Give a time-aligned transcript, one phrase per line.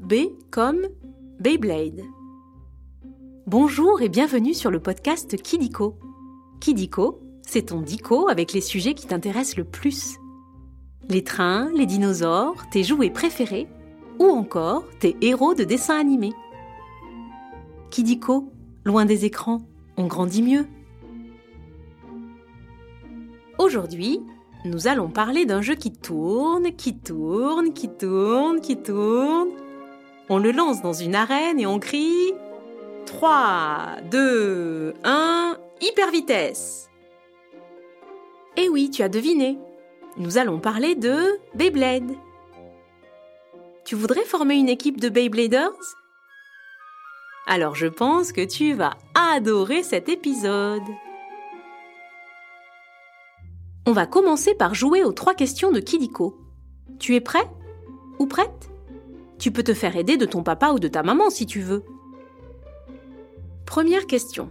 [0.00, 0.14] B
[0.50, 0.88] comme
[1.40, 2.02] Beyblade.
[3.46, 5.98] Bonjour et bienvenue sur le podcast Kidiko.
[6.58, 10.16] Kidiko, c'est ton dico avec les sujets qui t'intéressent le plus.
[11.10, 13.68] Les trains, les dinosaures, tes jouets préférés
[14.18, 16.32] ou encore tes héros de dessins animés.
[17.90, 18.50] Kidiko,
[18.84, 19.60] loin des écrans,
[19.98, 20.66] on grandit mieux.
[23.58, 24.20] Aujourd'hui,
[24.64, 29.50] nous allons parler d'un jeu qui tourne, qui tourne, qui tourne, qui tourne.
[30.32, 32.32] On le lance dans une arène et on crie
[33.06, 36.88] 3, 2, 1, hyper vitesse.
[38.56, 39.58] Eh oui, tu as deviné.
[40.18, 42.12] Nous allons parler de Beyblade.
[43.84, 45.96] Tu voudrais former une équipe de Beybladers?
[47.48, 48.96] Alors je pense que tu vas
[49.34, 50.86] adorer cet épisode.
[53.84, 56.38] On va commencer par jouer aux trois questions de Kidiko.
[57.00, 57.50] Tu es prêt?
[58.20, 58.69] Ou prête?
[59.40, 61.82] Tu peux te faire aider de ton papa ou de ta maman si tu veux.
[63.66, 64.50] Première question.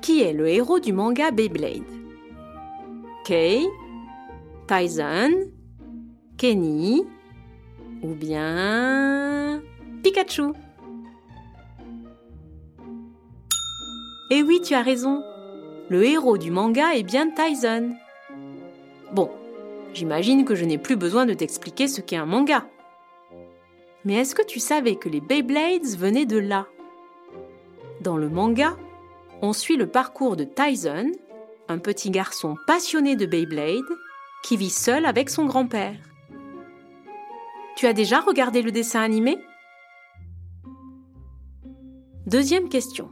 [0.00, 1.82] Qui est le héros du manga Beyblade?
[3.24, 3.68] Kei
[4.66, 5.50] Tyson
[6.36, 7.04] Kenny
[8.02, 9.62] Ou bien
[10.02, 10.52] Pikachu?
[14.30, 15.22] Eh oui, tu as raison
[15.92, 17.94] le héros du manga est bien Tyson.
[19.94, 22.66] J'imagine que je n'ai plus besoin de t'expliquer ce qu'est un manga.
[24.04, 26.66] Mais est-ce que tu savais que les Beyblades venaient de là?
[28.00, 28.76] Dans le manga,
[29.42, 31.12] on suit le parcours de Tyson,
[31.68, 33.80] un petit garçon passionné de Beyblade
[34.42, 35.96] qui vit seul avec son grand-père.
[37.76, 39.38] Tu as déjà regardé le dessin animé?
[42.26, 43.10] Deuxième question.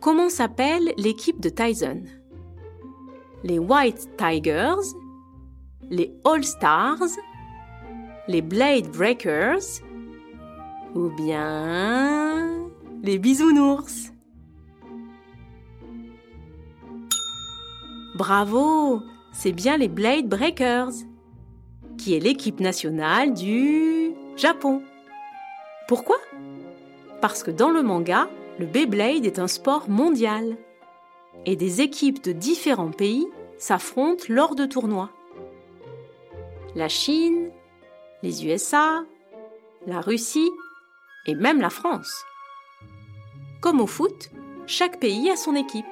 [0.00, 2.02] Comment s'appelle l'équipe de Tyson?
[3.42, 4.94] Les White Tigers,
[5.90, 6.98] les All Stars,
[8.28, 9.82] les Blade Breakers
[10.94, 12.68] ou bien
[13.02, 14.12] les Bisounours.
[18.14, 19.00] Bravo
[19.32, 20.92] C'est bien les Blade Breakers,
[21.96, 24.82] qui est l'équipe nationale du Japon.
[25.88, 26.16] Pourquoi?
[27.20, 28.28] Parce que dans le manga,
[28.58, 30.56] le Beyblade est un sport mondial
[31.46, 33.26] et des équipes de différents pays
[33.58, 35.10] s'affrontent lors de tournois.
[36.74, 37.50] La Chine,
[38.22, 39.04] les USA,
[39.86, 40.50] la Russie
[41.26, 42.24] et même la France.
[43.60, 44.30] Comme au foot,
[44.66, 45.84] chaque pays a son équipe.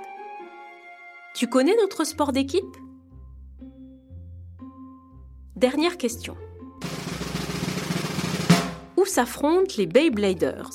[1.35, 2.77] Tu connais notre sport d'équipe?
[5.57, 6.37] Dernière question.
[8.97, 10.71] Où s'affrontent les Beybladers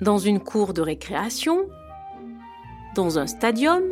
[0.00, 1.68] dans une cour de récréation,
[3.00, 3.82] dans un stadium,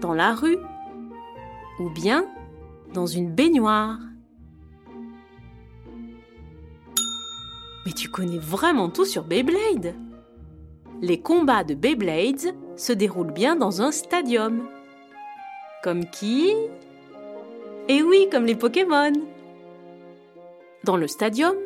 [0.00, 0.58] dans la rue
[1.80, 2.24] ou bien
[2.92, 3.98] dans une baignoire.
[7.84, 9.96] Mais tu connais vraiment tout sur Beyblade
[11.02, 14.68] Les combats de Beyblades se déroulent bien dans un stadium.
[15.82, 16.54] Comme qui?
[17.88, 19.12] Eh oui, comme les Pokémon
[20.84, 21.56] Dans le stadium,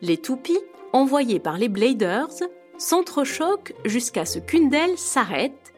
[0.00, 0.58] les toupies
[0.92, 2.42] envoyés par les Bladers
[2.82, 5.72] s'entrechoquent jusqu'à ce qu'une d'elles s'arrête,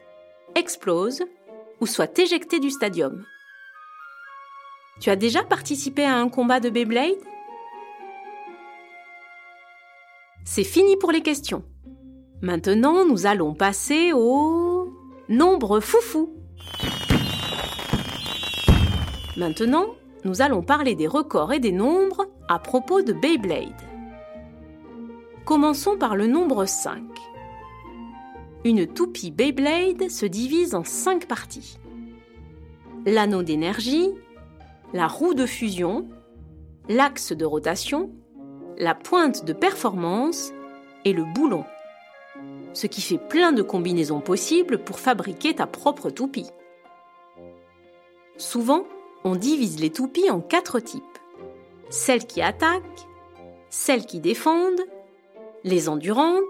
[0.55, 1.23] explose
[1.79, 3.23] ou soit éjectée du stadium.
[4.99, 7.15] Tu as déjà participé à un combat de Beyblade?
[10.45, 11.63] C'est fini pour les questions.
[12.41, 14.93] Maintenant, nous allons passer au
[15.29, 16.33] nombre foufou.
[19.37, 19.87] Maintenant,
[20.23, 23.94] nous allons parler des records et des nombres à propos de Beyblade.
[25.45, 27.03] Commençons par le nombre 5.
[28.63, 31.77] Une toupie Beyblade se divise en 5 parties.
[33.05, 34.09] L'anneau d'énergie,
[34.91, 36.07] la roue de fusion,
[36.89, 38.09] l'axe de rotation,
[38.79, 40.51] la pointe de performance
[41.05, 41.63] et le boulon.
[42.73, 46.49] Ce qui fait plein de combinaisons possibles pour fabriquer ta propre toupie.
[48.37, 48.85] Souvent,
[49.23, 51.03] on divise les toupies en quatre types.
[51.91, 53.07] Celles qui attaquent,
[53.69, 54.81] celles qui défendent,
[55.65, 56.43] les endurantes,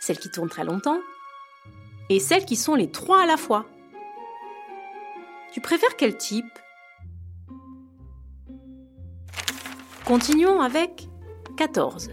[0.00, 1.00] celles qui tournent très longtemps,
[2.08, 3.66] et celles qui sont les trois à la fois.
[5.52, 6.46] Tu préfères quel type?
[10.04, 11.08] Continuons avec
[11.56, 12.10] 14.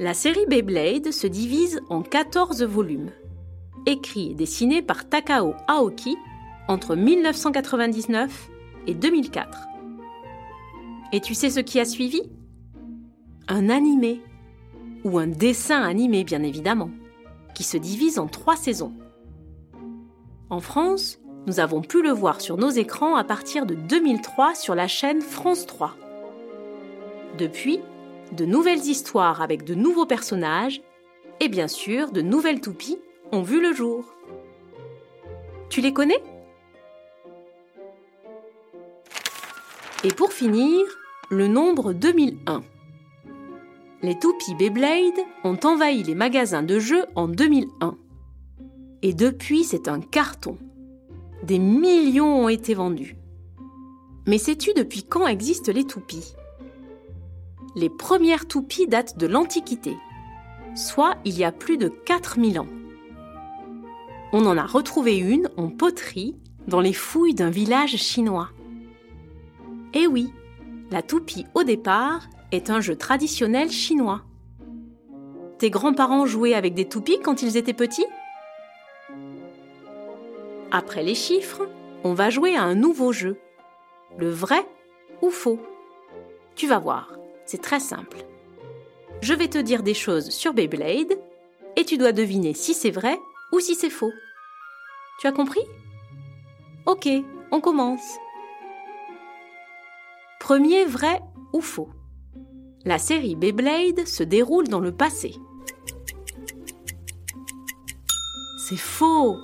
[0.00, 3.10] La série Beyblade se divise en 14 volumes,
[3.84, 6.16] écrits et dessinés par Takao Aoki
[6.66, 8.48] entre 1999
[8.86, 9.66] et 2004.
[11.12, 12.22] Et tu sais ce qui a suivi?
[13.48, 14.22] Un animé
[15.04, 16.90] ou un dessin animé bien évidemment,
[17.54, 18.92] qui se divise en trois saisons.
[20.50, 24.74] En France, nous avons pu le voir sur nos écrans à partir de 2003 sur
[24.74, 25.96] la chaîne France 3.
[27.38, 27.80] Depuis,
[28.32, 30.82] de nouvelles histoires avec de nouveaux personnages
[31.40, 32.98] et bien sûr de nouvelles toupies
[33.32, 34.04] ont vu le jour.
[35.68, 36.22] Tu les connais?
[40.04, 40.84] Et pour finir,
[41.30, 42.62] le nombre 2001.
[44.04, 47.96] Les toupies Beyblade ont envahi les magasins de jeux en 2001.
[49.02, 50.58] Et depuis, c'est un carton.
[51.44, 53.16] Des millions ont été vendus.
[54.26, 56.34] Mais sais-tu depuis quand existent les toupies?
[57.76, 59.96] Les premières toupies datent de l'Antiquité,
[60.74, 62.68] soit il y a plus de 4000 ans.
[64.32, 68.50] On en a retrouvé une en poterie dans les fouilles d'un village chinois.
[69.94, 70.32] Eh oui,
[70.90, 74.22] la toupie au départ est un jeu traditionnel chinois.
[75.58, 78.06] Tes grands-parents jouaient avec des toupies quand ils étaient petits?
[80.70, 81.68] Après les chiffres,
[82.04, 83.38] on va jouer à un nouveau jeu.
[84.18, 84.66] Le vrai
[85.22, 85.60] ou faux?
[86.54, 87.16] Tu vas voir,
[87.46, 88.18] c'est très simple.
[89.20, 91.18] Je vais te dire des choses sur Beyblade
[91.76, 93.18] et tu dois deviner si c'est vrai
[93.52, 94.12] ou si c'est faux.
[95.20, 95.62] Tu as compris?
[96.86, 97.08] Ok,
[97.50, 98.18] on commence.
[100.40, 101.20] Premier vrai
[101.52, 101.88] ou faux?
[102.84, 105.36] La série Beyblade se déroule dans le passé.
[108.58, 109.36] C'est faux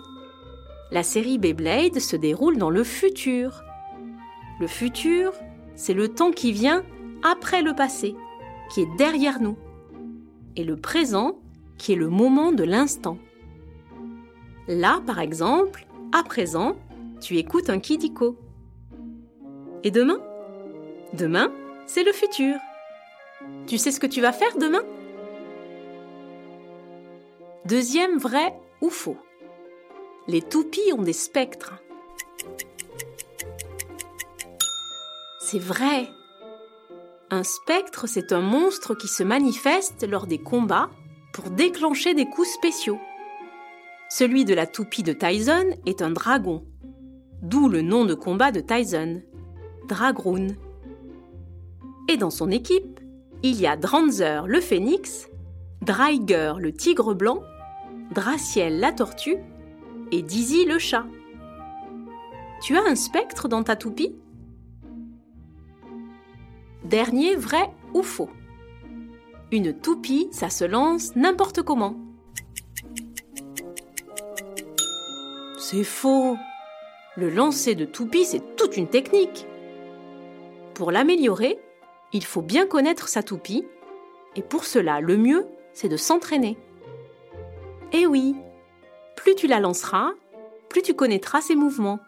[0.91, 3.63] La série Beyblade se déroule dans le futur.
[4.59, 5.33] Le futur,
[5.77, 6.83] c'est le temps qui vient
[7.23, 8.17] après le passé,
[8.71, 9.57] qui est derrière nous.
[10.57, 11.39] Et le présent,
[11.77, 13.19] qui est le moment de l'instant.
[14.67, 16.75] Là, par exemple, à présent,
[17.21, 18.37] tu écoutes un Kidiko.
[19.85, 20.19] Et demain?
[21.13, 21.53] Demain,
[21.87, 22.57] c'est le futur.
[23.67, 24.83] Tu sais ce que tu vas faire demain?
[27.65, 29.19] Deuxième vrai ou faux?
[30.27, 31.75] Les toupies ont des spectres.
[35.41, 36.09] C'est vrai.
[37.31, 40.91] Un spectre, c'est un monstre qui se manifeste lors des combats
[41.33, 42.99] pour déclencher des coups spéciaux.
[44.11, 46.65] Celui de la toupie de Tyson est un dragon,
[47.43, 49.23] d'où le nom de combat de Tyson,
[49.87, 50.49] Dragroon.
[52.09, 52.98] Et dans son équipe,
[53.43, 55.29] il y a Dranzer le phénix,
[55.83, 57.43] Dreiger le tigre blanc,
[58.13, 59.37] Draciel la tortue
[60.11, 61.07] et Dizzy le chat.
[62.63, 64.17] Tu as un spectre dans ta toupie?
[66.85, 68.31] Dernier vrai ou faux?
[69.53, 71.97] Une toupie, ça se lance n'importe comment.
[75.59, 76.37] C'est faux.
[77.17, 79.47] Le lancer de toupie, c'est toute une technique.
[80.75, 81.59] Pour l'améliorer,
[82.13, 83.67] il faut bien connaître sa toupie,
[84.37, 86.59] et pour cela, le mieux, c'est de s'entraîner.
[87.93, 88.35] Eh oui,
[89.17, 90.11] plus tu la lanceras,
[90.69, 92.01] plus tu connaîtras ses mouvements,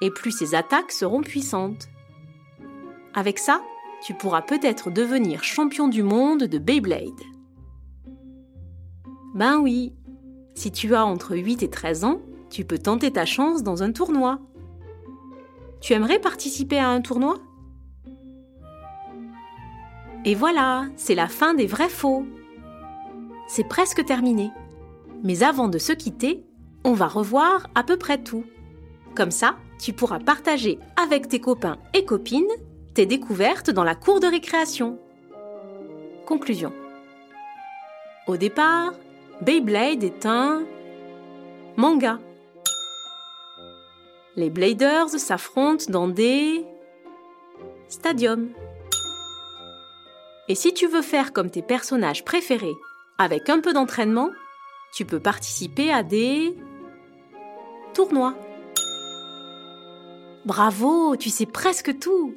[0.00, 1.88] et plus ses attaques seront puissantes.
[3.14, 3.62] Avec ça,
[4.04, 7.20] tu pourras peut-être devenir champion du monde de Beyblade.
[9.34, 9.92] Ben oui,
[10.54, 12.20] si tu as entre 8 et 13 ans,
[12.50, 14.38] tu peux tenter ta chance dans un tournoi.
[15.80, 17.38] Tu aimerais participer à un tournoi?
[20.24, 22.24] Et voilà, c'est la fin des vrais faux.
[23.46, 24.50] C'est presque terminé.
[25.22, 26.44] Mais avant de se quitter,
[26.84, 28.44] on va revoir à peu près tout.
[29.14, 32.44] Comme ça, tu pourras partager avec tes copains et copines
[32.94, 34.98] tes découvertes dans la cour de récréation.
[36.26, 36.72] Conclusion.
[38.26, 38.92] Au départ,
[39.42, 40.62] Beyblade est un
[41.76, 42.18] manga.
[44.36, 46.64] Les Bladers s'affrontent dans des
[47.88, 48.48] stadiums.
[50.48, 52.76] Et si tu veux faire comme tes personnages préférés,
[53.18, 54.30] avec un peu d'entraînement,
[54.92, 56.54] tu peux participer à des
[57.94, 58.34] tournois.
[60.44, 62.34] Bravo, tu sais presque tout.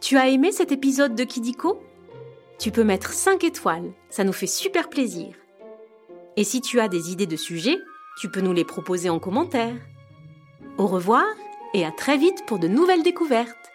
[0.00, 1.82] Tu as aimé cet épisode de Kidiko?
[2.58, 5.34] Tu peux mettre 5 étoiles, ça nous fait super plaisir.
[6.36, 7.78] Et si tu as des idées de sujets,
[8.20, 9.74] tu peux nous les proposer en commentaire.
[10.78, 11.24] Au revoir
[11.74, 13.72] et à très vite pour de nouvelles découvertes.